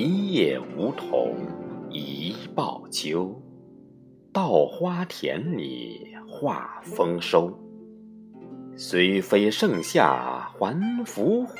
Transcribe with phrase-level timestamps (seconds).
[0.00, 1.34] 一叶梧桐
[1.90, 3.34] 一报秋，
[4.32, 7.52] 稻花田里话丰收。
[8.76, 11.56] 虽非盛夏还伏虎，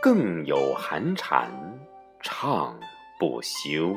[0.00, 1.46] 更有寒蝉
[2.22, 2.80] 唱
[3.18, 3.94] 不休。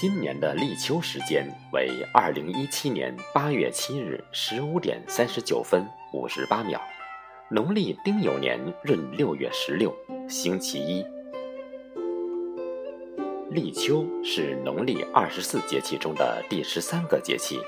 [0.00, 6.78] 今年的立秋时间为二零一七年八月七日十五点三十九分五十八秒，
[7.48, 9.94] 农历丁酉年闰六月十六，
[10.28, 11.02] 星期一。
[13.50, 17.58] 立秋是农历二十四节气中的第十三个节气，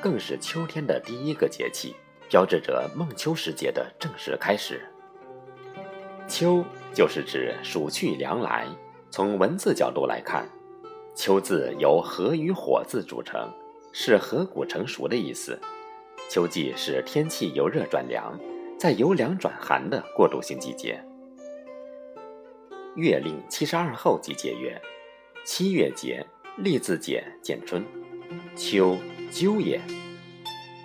[0.00, 1.96] 更是秋天的第一个节气，
[2.30, 4.86] 标志着孟秋时节的正式开始。
[6.28, 8.68] 秋就是指暑去凉来。
[9.10, 10.48] 从文字角度来看
[11.14, 13.52] ，“秋”字由“禾”与“火”字组成，
[13.92, 15.60] 是禾谷成熟的意思。
[16.30, 18.38] 秋季是天气由热转凉，
[18.78, 20.98] 再由凉转寒的过渡性季节。
[22.96, 24.80] 月令七十二候即节曰
[25.44, 26.24] ：“七月节，
[26.56, 27.84] 立字解，见春。
[28.56, 28.96] 秋，
[29.30, 29.80] 鸠也。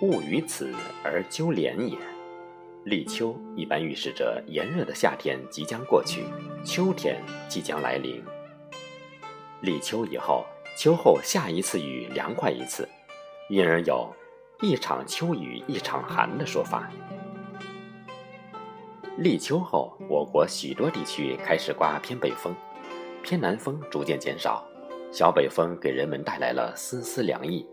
[0.02, 0.72] 物于此
[1.02, 1.96] 而鸠连也。”
[2.84, 6.24] 立秋一般预示着炎热的夏天即将过去，
[6.64, 8.22] 秋天即将来临。
[9.60, 10.44] 立秋以后，
[10.78, 12.88] 秋后下一次雨凉快一次，
[13.50, 14.10] 因而有
[14.60, 16.90] “一场秋雨一场寒”的说法。
[19.16, 22.52] 立秋后，我国许多地区开始刮偏北风，
[23.22, 24.66] 偏南风逐渐减少，
[25.12, 27.64] 小北风给人们带来了丝丝凉意。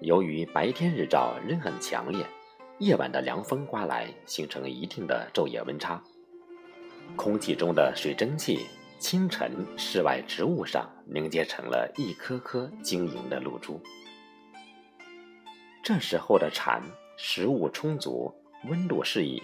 [0.00, 2.26] 由于白天日照仍很强烈。
[2.78, 6.02] 夜晚的凉风刮来，形成一定的昼夜温差。
[7.14, 8.66] 空气中的水蒸气，
[8.98, 13.78] 清晨室外植物上凝结成了一颗颗晶莹的露珠。
[15.92, 16.80] 这时候的蝉，
[17.16, 18.32] 食物充足，
[18.68, 19.42] 温度适宜，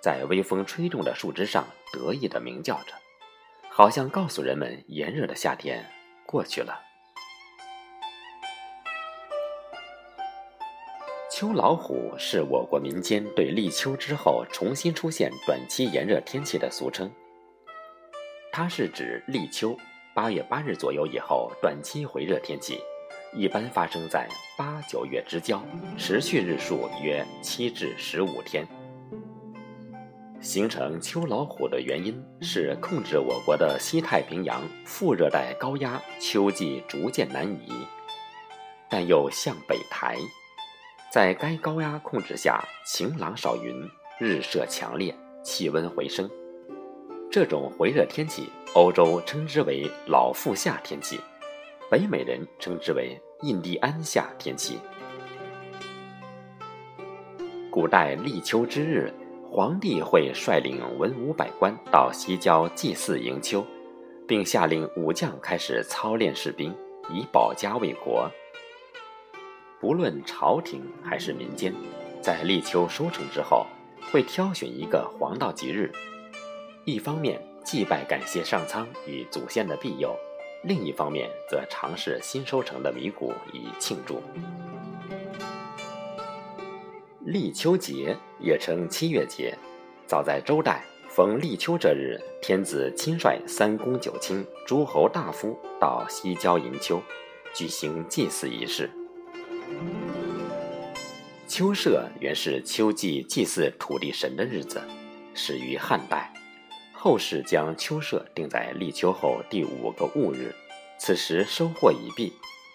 [0.00, 2.94] 在微风吹动的树枝上得意地鸣叫着，
[3.68, 5.84] 好像告诉人们炎热的夏天
[6.24, 6.80] 过去了。
[11.28, 17.10] 秋老虎是我国民间对立秋之后重新出现短期炎热天气的俗称。
[18.52, 19.76] 它是指立秋
[20.14, 22.80] 八月八日左右以后短期回热天气，
[23.32, 25.62] 一般发生在八九月之交，
[25.96, 28.66] 持续日数约七至十五天。
[30.40, 37.72] 形成秋老虎的原因是控制我国的西太平洋副热带高压秋季逐渐南移，
[38.88, 40.16] 但又向北抬。
[41.10, 43.74] 在该高压控制下，晴朗少云，
[44.20, 46.30] 日射强烈，气温回升。
[47.30, 51.18] 这种回热天气，欧洲称之为“老妇夏天气”，
[51.90, 54.78] 北美人称之为“印第安夏天气”。
[57.72, 59.10] 古代立秋之日，
[59.50, 63.64] 皇帝会率领文武百官到西郊祭祀迎秋，
[64.26, 66.76] 并下令武将开始操练士兵，
[67.10, 68.30] 以保家卫国。
[69.80, 71.74] 不论朝廷还是民间，
[72.20, 73.66] 在立秋收成之后，
[74.12, 75.90] 会挑选一个黄道吉日，
[76.84, 80.14] 一方面祭拜感谢上苍与祖先的庇佑，
[80.62, 84.20] 另一方面则尝试新收成的米谷以庆祝。
[87.24, 89.56] 立秋节也称七月节，
[90.06, 97.00] 早在周代，逢立秋这日，天子亲率三公九卿、诸侯大夫到西郊迎秋，
[97.54, 98.90] 举行祭祀仪式。
[101.46, 104.80] 秋社原是秋季祭祀土地神的日子，
[105.34, 106.32] 始于汉代。
[107.00, 110.52] 后世将秋社定在立秋后第五个戊日，
[110.98, 112.32] 此时收获已毕，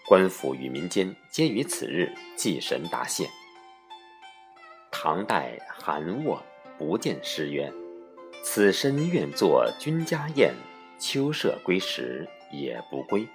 [0.08, 3.28] 官府与民间皆于此日祭神答谢。
[4.90, 6.42] 唐代韩沃
[6.78, 7.70] 不见诗曰
[8.42, 10.54] ：“此身愿作君家宴，
[10.98, 13.28] 秋社归时也不归。”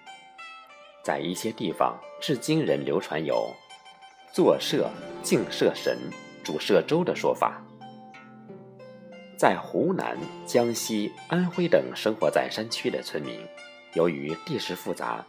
[1.05, 3.53] 在一些地方，至今仍流传有
[4.33, 4.89] “坐社
[5.21, 5.95] 敬社神，
[6.43, 7.63] 主社周”的说法。
[9.39, 13.39] 在湖南、江西、安徽等生活在山区的村民，
[13.93, 15.25] 由于地势复杂，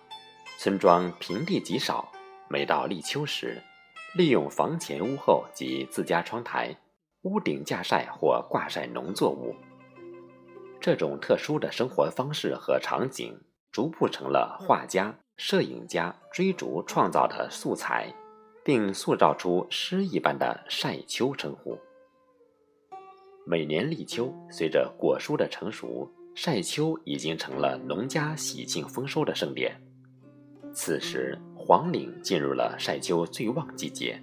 [0.59, 2.11] 村庄平地极少，
[2.49, 3.63] 每到立秋时，
[4.17, 6.77] 利用房前屋后及自家窗台、
[7.23, 9.55] 屋顶架晒或挂晒农作物。
[10.81, 13.41] 这种特殊的生活方式和场景，
[13.71, 15.15] 逐步成了画家。
[15.37, 18.13] 摄影家追逐创造的素材，
[18.65, 21.79] 并塑造出诗一般的“晒秋”称呼。
[23.47, 29.75] 每年立秋，随着果蔬的成熟，晒秋已经成了农家喜庆丰收的盛典。
[30.73, 34.23] 此时，黄岭进入了晒秋最旺季节。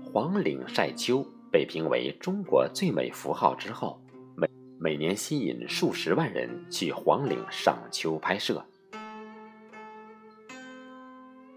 [0.00, 4.00] 黄岭晒秋被评为中国最美符号之后，
[4.36, 8.64] 每每年吸引数十万人去黄岭赏秋拍摄。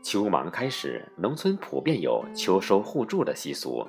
[0.02, 3.86] 秋忙开始，农村普遍有秋收互助的习俗，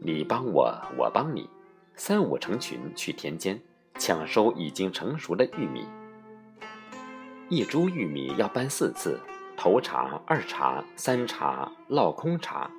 [0.00, 1.48] 你帮我，我帮你，
[1.96, 3.58] 三五成群去田间
[3.98, 5.86] 抢收已经成熟的玉米。
[7.48, 9.18] 一株玉米要搬四次：
[9.56, 12.70] 头茬、二茬、三茬、落空茬。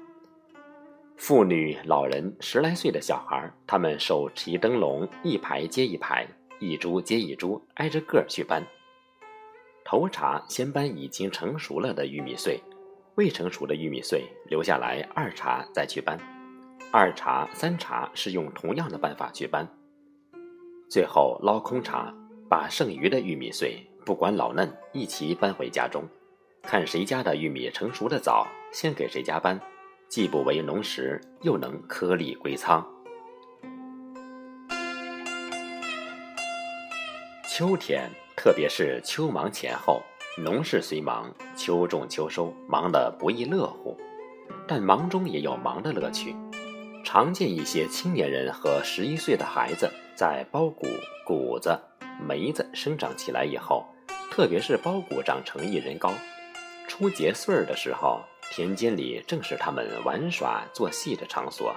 [1.15, 6.27] 妇女、老人、十来岁的小孩，他们手提灯笼，一排接一排，
[6.59, 8.63] 一株接一株，挨着个去搬。
[9.83, 12.61] 头茬先搬已经成熟了的玉米穗，
[13.15, 16.36] 未成熟的玉米穗留下来，二茬再去搬。
[16.91, 19.67] 二茬、三茬是用同样的办法去搬。
[20.89, 22.13] 最后捞空茬，
[22.49, 23.85] 把剩余的玉米穗。
[24.05, 26.07] 不管老嫩，一起搬回家中，
[26.63, 29.59] 看谁家的玉米成熟的早，先给谁家搬，
[30.07, 32.85] 既不为农时，又能颗粒归仓。
[37.49, 40.01] 秋天，特别是秋忙前后，
[40.41, 43.97] 农事虽忙，秋种秋收，忙得不亦乐乎，
[44.65, 46.33] 但忙中也有忙的乐趣。
[47.09, 50.85] 常见一些青年人和十一岁的孩子，在苞谷、
[51.25, 51.79] 谷子、
[52.27, 53.85] 梅子生长起来以后。
[54.29, 56.11] 特别是苞谷长成一人高，
[56.85, 58.19] 出结穗儿的时候，
[58.51, 61.73] 田间里正是他们玩耍做戏的场所。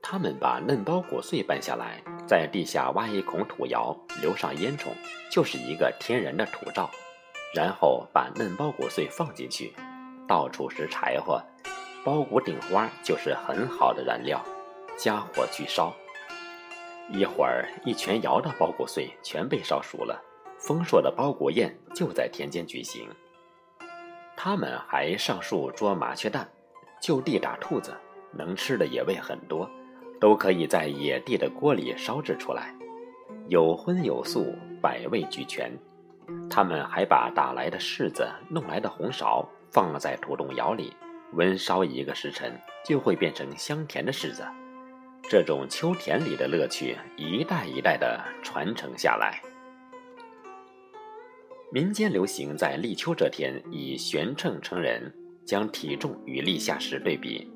[0.00, 4.84] 他们把嫩苞谷穗搬下来，在地下挖一孔土窑，留上烟囱，
[5.28, 6.88] 就是一个天然的土灶。
[7.52, 9.74] 然后把嫩苞谷穗放进去，
[10.28, 11.42] 到处是柴火，
[12.06, 14.40] 苞谷顶花就是很好的燃料，
[14.96, 15.92] 加火去烧。
[17.10, 20.22] 一会儿，一全窑的苞谷穗全被烧熟了。
[20.56, 23.08] 丰硕的包谷宴就在田间举行，
[24.36, 26.48] 他们还上树捉麻雀蛋，
[27.02, 27.92] 就地打兔子，
[28.30, 29.68] 能吃的野味很多，
[30.20, 32.72] 都可以在野地的锅里烧制出来，
[33.48, 35.76] 有荤有素，百味俱全。
[36.48, 40.92] 他们还把打来的柿子、弄来的红苕放在土洞窑里，
[41.32, 42.52] 温烧一个时辰，
[42.84, 44.44] 就会变成香甜的柿子。
[45.28, 49.40] 这种秋田里的乐趣，一代一代的传承下来。
[51.72, 55.12] 民间流行在立秋这天以悬秤称人，
[55.44, 57.50] 将体重与立夏时对比。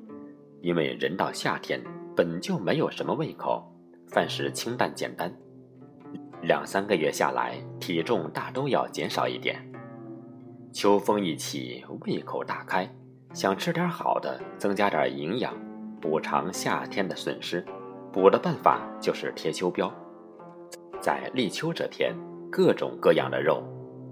[0.61, 1.81] 因为人到夏天
[2.15, 3.65] 本就没有什么胃口，
[4.09, 5.33] 饭食清淡简单，
[6.43, 9.65] 两三个月下来，体重大都要减少一点。
[10.73, 12.87] 秋风一起，胃口大开，
[13.33, 15.53] 想吃点好的，增加点营养，
[16.01, 17.65] 补偿夏天的损失。
[18.11, 19.89] 补的办法就是贴秋膘，
[20.99, 22.13] 在立秋这天，
[22.51, 23.63] 各种各样的肉。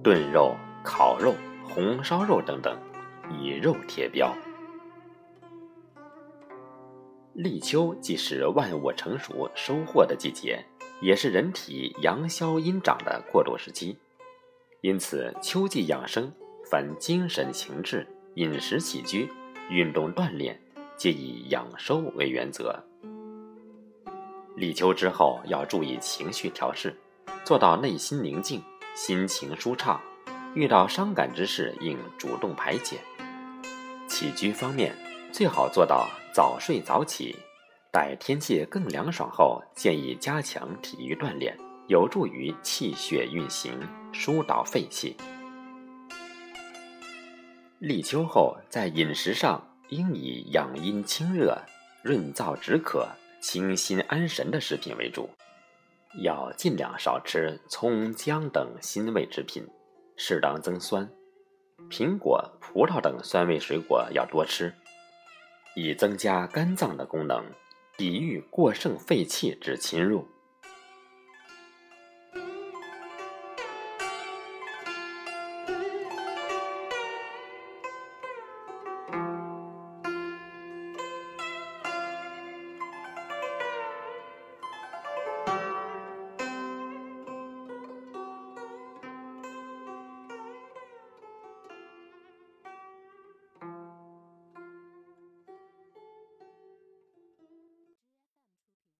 [0.01, 1.33] 炖肉、烤肉、
[1.68, 2.80] 红烧肉等等，
[3.30, 4.31] 以肉贴膘。
[7.33, 10.63] 立秋既是万物成熟、收获的季节，
[11.01, 13.98] 也是人体阳消阴长的过渡时期。
[14.80, 16.31] 因此，秋季养生，
[16.71, 18.07] 凡精神情志、
[18.40, 19.30] 饮食起居、
[19.69, 20.58] 运动锻炼，
[20.96, 22.81] 皆以养收为原则。
[24.56, 26.96] 立秋之后，要注意情绪调试，
[27.44, 28.64] 做到内心宁静。
[28.96, 30.00] 心情舒畅，
[30.54, 32.98] 遇到伤感之事应主动排解。
[34.08, 34.96] 起居方面，
[35.34, 37.36] 最好做到早睡早起。
[37.92, 43.78] 待天气更凉爽后，建议加强体育锻炼，有助于气血运行，
[44.14, 45.18] 疏导肺气。
[47.80, 51.57] 立秋后，在饮食上应以养阴清热、
[52.04, 53.07] 润燥止渴、
[53.40, 55.30] 清心安神的食品为主。
[56.21, 59.66] 要尽量少吃葱、姜等辛味之品，
[60.18, 61.09] 适当增酸。
[61.90, 64.74] 苹果、葡萄等酸味水果要多吃，
[65.74, 67.45] 以增加肝脏的功能，
[67.95, 70.28] 抵御过剩肺气之侵入。